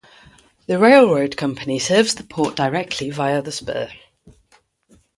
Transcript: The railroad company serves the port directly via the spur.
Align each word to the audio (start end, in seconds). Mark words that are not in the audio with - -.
The 0.65 0.79
railroad 0.79 1.37
company 1.37 1.77
serves 1.77 2.15
the 2.15 2.23
port 2.23 2.55
directly 2.55 3.11
via 3.11 3.43
the 3.43 3.51
spur. 3.51 3.87